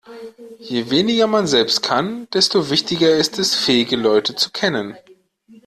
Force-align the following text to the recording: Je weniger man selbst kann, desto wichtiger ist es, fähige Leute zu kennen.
Je 0.57 0.89
weniger 0.89 1.27
man 1.27 1.45
selbst 1.45 1.83
kann, 1.83 2.27
desto 2.33 2.71
wichtiger 2.71 3.11
ist 3.17 3.37
es, 3.37 3.53
fähige 3.53 3.97
Leute 3.97 4.33
zu 4.35 4.49
kennen. 4.49 4.97